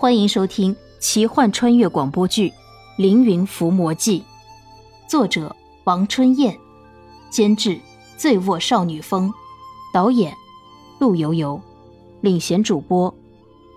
[0.00, 2.50] 欢迎收听奇幻穿越广播剧
[2.96, 4.20] 《凌云伏魔记》，
[5.10, 6.56] 作者王春燕，
[7.30, 7.80] 监制
[8.16, 9.34] 醉卧少女风，
[9.92, 10.32] 导演
[11.00, 11.60] 陆游游，
[12.20, 13.12] 领衔主播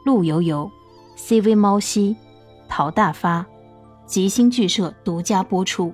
[0.05, 0.69] 陆游游
[1.17, 2.15] ，CV 猫西，
[2.69, 3.43] 陶大发，
[4.05, 5.91] 吉星剧社独家播出。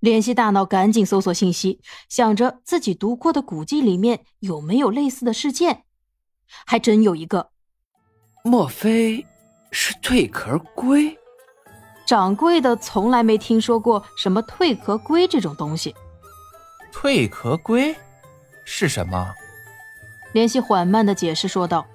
[0.00, 5.84] 联系大脑，赶紧搜索信息，想着自己读过的古迹里面有没有类似的事件。
[6.66, 7.50] 还真有一个，
[8.42, 9.24] 莫非
[9.70, 11.16] 是蜕壳龟？
[12.06, 15.94] 掌柜的从来没听说过什么蜕壳龟这种东西。
[16.92, 17.94] 蜕壳龟
[18.64, 19.32] 是什么？
[20.32, 21.86] 联系缓慢的解释说道：“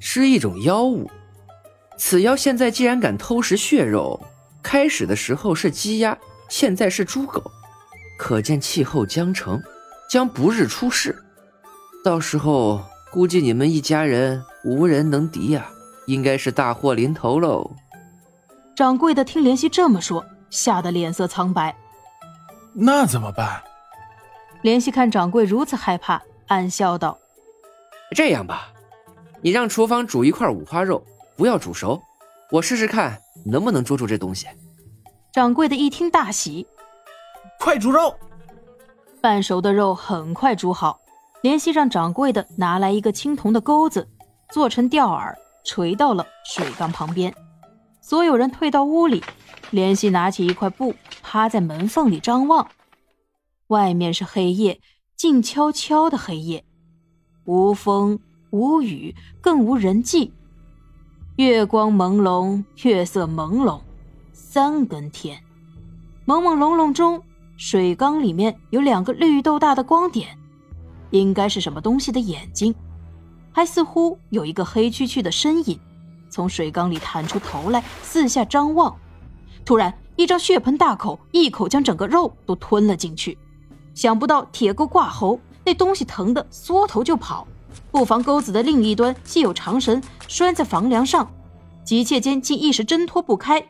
[0.00, 1.10] 是一种妖物。
[1.98, 4.20] 此妖现在既然敢偷食血肉，
[4.62, 6.16] 开始的时候是鸡鸭。”
[6.52, 7.42] 现在是猪狗，
[8.18, 9.58] 可见气候将成，
[10.10, 11.16] 将不日出世。
[12.04, 15.66] 到时候估计你们一家人无人能敌呀，
[16.06, 17.70] 应该是大祸临头喽。
[18.76, 21.74] 掌柜的听莲溪这么说，吓得脸色苍白。
[22.74, 23.62] 那怎么办？
[24.60, 27.16] 莲溪看掌柜如此害怕，暗笑道
[28.14, 28.68] ：“这样吧，
[29.40, 31.02] 你让厨房煮一块五花肉，
[31.34, 32.02] 不要煮熟，
[32.50, 34.46] 我试试看能不能捉住这东西。”
[35.32, 36.66] 掌柜的一听大喜，
[37.58, 38.14] 快煮肉！
[39.22, 41.00] 半熟的肉很快煮好，
[41.40, 44.06] 莲溪让掌柜的拿来一个青铜的钩子，
[44.50, 47.34] 做成钓饵，垂到了水缸旁边。
[48.02, 49.24] 所有人退到屋里，
[49.70, 52.68] 莲溪拿起一块布，趴在门缝里张望。
[53.68, 54.82] 外面是黑夜，
[55.16, 56.62] 静悄悄的黑夜，
[57.46, 60.34] 无风无雨，更无人迹。
[61.36, 63.80] 月光朦胧，月色朦胧。
[64.54, 65.40] 三更天，
[66.26, 67.22] 朦朦胧胧中，
[67.56, 70.36] 水缸里面有两个绿豆大的光点，
[71.08, 72.74] 应该是什么东西的眼睛，
[73.50, 75.80] 还似乎有一个黑黢黢的身影
[76.28, 78.94] 从水缸里探出头来，四下张望。
[79.64, 83.38] 突然，一张血盆大口一口将整个肉都吞了进去。
[83.94, 87.48] 想不到铁钩挂喉，那东西疼得缩头就跑。
[87.90, 91.32] 布防钩子的另一端系有长绳，拴在房梁上，
[91.82, 93.66] 急切间竟一时挣脱不开。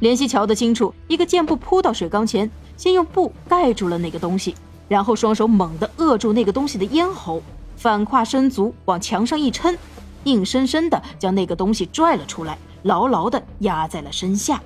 [0.00, 4.54] 怜惜瞧得清楚，一个箭步扑到水缸前，先用布盖住了那个东西，
[4.86, 7.42] 然后双手猛地扼住那个东西的咽喉，
[7.76, 9.76] 反跨身足往墙上一撑，
[10.24, 14.62] 硬生生的将那个东西拽了出来，牢牢的压在了身下。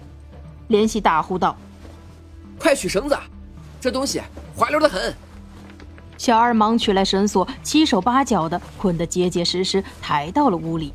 [0.69, 1.57] 怜惜大呼道
[2.59, 3.17] ：“快取绳子，
[3.81, 4.21] 这东西
[4.55, 5.15] 滑溜的很。”
[6.19, 10.93] 小二忙取来绳索，七手八脚的捆得结结实实，抬到了屋里。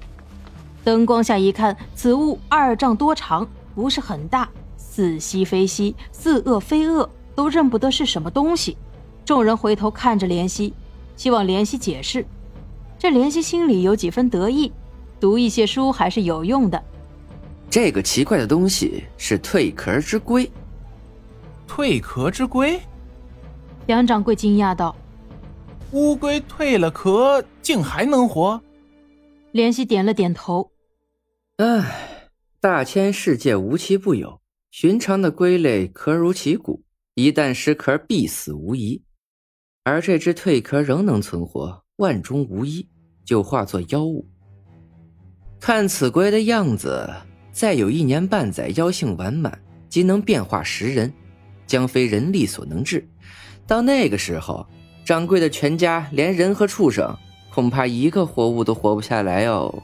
[0.83, 3.45] 灯光下一看，此物二丈多长。
[3.77, 8.75] 不是很大，似吸非吸，似恶非恶，都认不得是什么东西。
[9.23, 10.73] 众人回头看着怜惜，
[11.15, 12.25] 希望怜惜解释。
[12.97, 14.71] 这怜惜心里有几分得意，
[15.19, 16.83] 读一些书还是有用的。
[17.69, 20.51] 这个奇怪的东西是蜕壳之龟。
[21.69, 22.81] 蜕壳之龟？
[23.85, 24.95] 杨掌柜惊讶道
[25.93, 28.59] ：“乌龟蜕了壳，竟还能活？”
[29.53, 30.71] 怜惜点了点头。
[31.57, 32.16] 唉。
[32.59, 34.41] 大千世界无奇不有，
[34.71, 38.99] 寻常的龟类壳如其骨，一旦失壳必死无疑。
[39.83, 42.89] 而这只蜕壳仍能存活，万中无一，
[43.23, 44.27] 就化作妖物。
[45.59, 47.07] 看此龟的样子，
[47.51, 51.13] 再有一年半载，妖性完满，即能变化食人，
[51.67, 53.07] 将非人力所能治。
[53.67, 54.65] 到那个时候，
[55.05, 57.15] 掌柜的全家连人和畜生，
[57.53, 59.83] 恐怕一个活物都活不下来哦。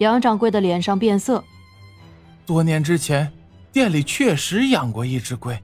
[0.00, 1.42] 杨掌柜的脸上变色。
[2.48, 3.30] 多年之前，
[3.70, 5.62] 店里确实养过一只龟，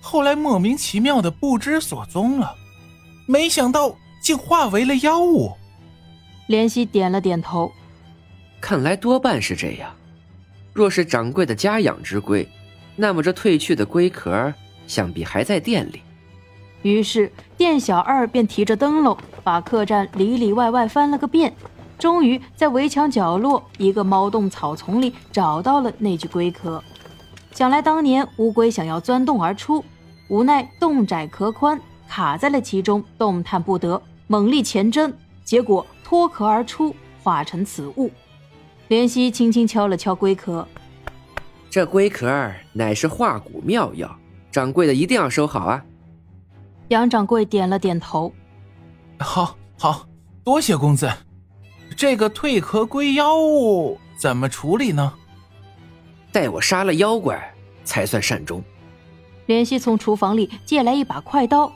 [0.00, 2.52] 后来莫名其妙的不知所踪了，
[3.26, 5.52] 没想到竟化为了妖物。
[6.48, 7.70] 怜惜点了点头，
[8.60, 9.94] 看来多半是这样。
[10.72, 12.48] 若是掌柜的家养之龟，
[12.96, 14.52] 那么这褪去的龟壳
[14.88, 16.02] 想必还在店里。
[16.82, 21.54] 于是店小二便提着灯笼，把客栈里里外外翻了个遍。
[21.98, 26.82] 终于在围墙角落一个猫洞草丛里找到了那具龟壳。
[27.52, 29.84] 想来当年乌龟想要钻洞而出，
[30.28, 35.12] 无奈洞窄壳宽，卡在了其中，动弹不得，猛力前挣，
[35.42, 38.10] 结果脱壳而出，化成此物。
[38.88, 40.68] 怜惜轻轻敲了敲龟壳，
[41.70, 44.14] 这龟壳乃是化骨妙药，
[44.52, 45.82] 掌柜的一定要收好啊！
[46.88, 48.32] 杨掌柜点了点头，
[49.18, 50.06] 好，好
[50.44, 51.10] 多谢公子。
[51.96, 55.14] 这个蜕壳龟妖物怎么处理呢？
[56.30, 57.54] 待我杀了妖怪
[57.84, 58.62] 才算善终。
[59.46, 61.72] 怜惜从厨房里借来一把快刀，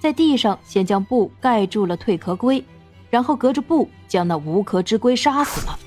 [0.00, 2.64] 在地上先将布盖住了蜕壳龟，
[3.10, 5.78] 然后隔着布将那无壳之龟杀死了。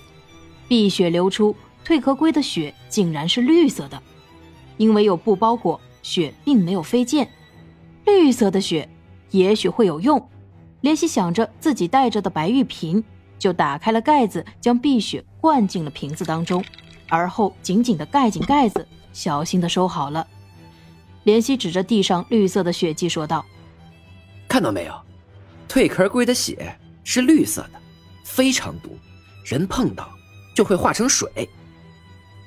[0.67, 3.99] 碧血流出，蜕壳龟的血竟然是绿色的，
[4.77, 7.27] 因为有布包裹，血并没有飞溅。
[8.05, 8.87] 绿色的血
[9.31, 10.29] 也许会有用。
[10.81, 13.03] 莲希想着自己带着的白玉瓶，
[13.37, 16.63] 就打开了盖子，将碧血灌进了瓶子当中，
[17.09, 20.25] 而后紧紧的盖紧盖子，小心的收好了。
[21.23, 23.45] 莲希指着地上绿色的血迹说道
[24.47, 24.93] ：“看到没有，
[25.67, 27.79] 蜕壳龟的血是绿色的，
[28.23, 28.97] 非常毒，
[29.45, 30.09] 人碰到。”
[30.55, 31.49] 就会化成水。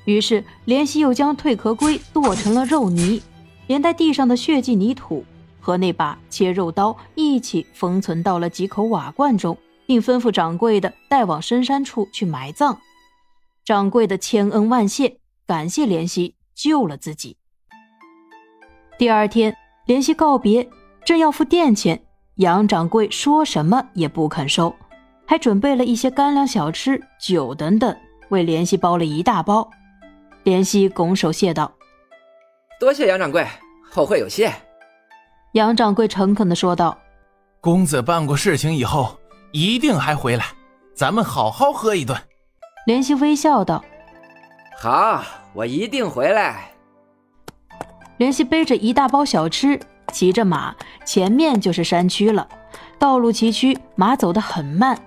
[0.04, 3.20] 于是莲希又将蜕壳龟剁成了肉泥，
[3.66, 5.24] 连带地上的血迹泥土
[5.58, 12.78] 和那把切肉刀一起封存到了几口瓦罐中，并吩咐掌柜的带往深山处去埋葬。
[13.64, 17.36] 掌柜的千恩万谢，感谢莲希救了自己。
[18.98, 19.56] 第二天，
[19.86, 20.68] 莲希告别，
[21.04, 22.02] 正要付店钱，
[22.36, 24.74] 杨掌柜说什么也不肯收。
[25.28, 27.96] 还准备了一些干粮、小吃、酒等等，
[28.28, 29.68] 为莲希包了一大包。
[30.44, 31.72] 莲希拱手谢道
[32.78, 33.44] ：“多谢杨掌柜，
[33.90, 34.48] 后会有期。”
[35.54, 36.96] 杨掌柜诚恳地说道
[37.60, 39.18] ：“公子办过事情以后，
[39.52, 40.44] 一定还回来，
[40.94, 42.18] 咱们好好喝一顿。”
[42.86, 43.84] 怜惜微笑道
[44.78, 46.70] ：“好，我一定回来。”
[48.18, 49.78] 莲希背着一大包小吃，
[50.12, 52.48] 骑着马，前面就是山区了。
[52.98, 54.98] 道路崎岖，马走得很慢。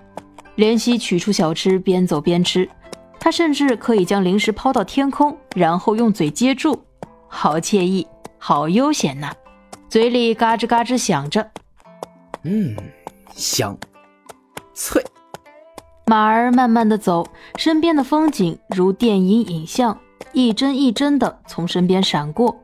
[0.56, 2.68] 怜惜取出小吃，边走边吃。
[3.18, 6.84] 他甚至可以将零食抛到天空，然后用嘴接住，
[7.28, 8.06] 好惬意，
[8.38, 9.32] 好悠闲呐！
[9.88, 11.50] 嘴里嘎吱嘎吱响着，
[12.44, 12.76] 嗯，
[13.34, 13.76] 香，
[14.74, 15.04] 脆。
[16.06, 17.26] 马儿慢慢的走，
[17.56, 19.96] 身边的风景如电影影像，
[20.32, 22.58] 一帧一帧的从身边闪过。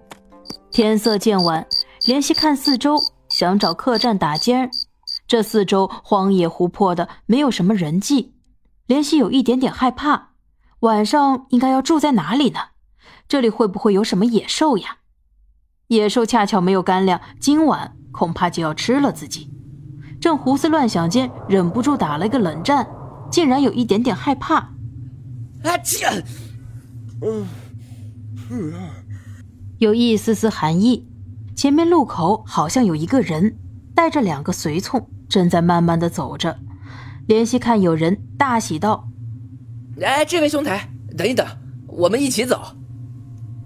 [0.73, 1.67] 天色渐晚，
[2.07, 2.97] 莲希看四周，
[3.29, 4.71] 想找客栈打尖儿。
[5.29, 8.35] 这四周荒野湖泊的，没有什么人迹，
[8.87, 10.31] 莲希有一点点害怕。
[10.81, 12.61] 晚上应该要住在哪里呢？
[13.27, 14.99] 这里会不会有什么野兽呀？
[15.89, 19.51] 野兽恰巧没有干粮，今晚恐怕就要吃了自己。
[20.27, 22.85] 正胡思乱想间，忍不住打了个冷战，
[23.31, 24.57] 竟然有一点点害怕。
[25.63, 25.79] 啊！
[25.85, 26.05] 切！
[27.23, 27.47] 嗯，
[29.79, 31.07] 有一丝丝寒意。
[31.55, 33.57] 前面路口好像有一个人，
[33.95, 35.09] 带着两个随从。
[35.29, 36.59] 正在慢慢的走着，
[37.29, 39.09] 怜惜看有人，大喜道
[40.03, 41.47] ：“哎，这位兄台，等一等，
[41.87, 42.61] 我们一起走。”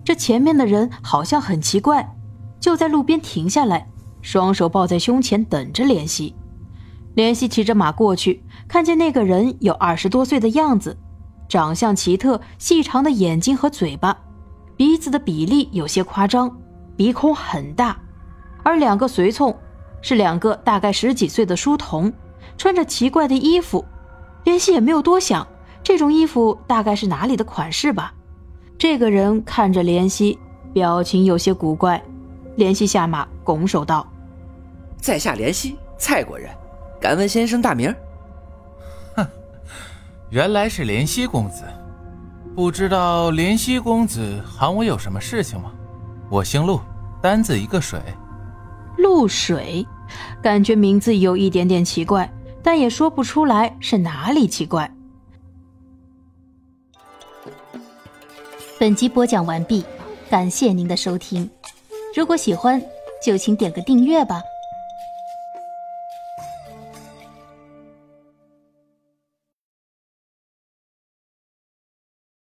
[0.04, 2.14] 这前面的人好像很奇怪，
[2.60, 3.88] 就在路边停下来，
[4.20, 6.34] 双手抱在胸前等着怜惜。
[7.16, 10.96] 怜惜骑着马过去，看见那个人有二十多岁的样子，
[11.48, 14.16] 长相奇特，细长的眼睛和嘴巴，
[14.76, 16.56] 鼻子的比例有些夸张，
[16.96, 17.98] 鼻孔很大，
[18.62, 19.56] 而两个随从。
[20.02, 22.10] 是两个大概十几岁的书童，
[22.56, 23.84] 穿着奇怪的衣服。
[24.44, 25.46] 莲希也没有多想，
[25.82, 28.14] 这种衣服大概是哪里的款式吧。
[28.78, 30.38] 这个人看着莲希，
[30.72, 32.02] 表情有些古怪。
[32.56, 34.10] 莲希下马，拱手道
[34.96, 36.48] ：“在下莲希，蔡国人，
[37.00, 37.94] 敢问先生大名？”
[39.16, 39.26] 哼，
[40.28, 41.64] 原来是怜惜公子。
[42.54, 45.72] 不知道怜惜公子喊我有什么事情吗？
[46.28, 46.80] 我姓陆，
[47.22, 48.00] 单字一个水。
[48.98, 49.86] 陆水，
[50.42, 52.30] 感觉名字有一点点奇怪，
[52.62, 54.92] 但也说不出来是哪里奇怪。
[58.78, 59.84] 本集播讲完毕，
[60.28, 61.48] 感谢您的收听。
[62.14, 62.82] 如果喜欢，
[63.24, 64.42] 就请点个订阅吧。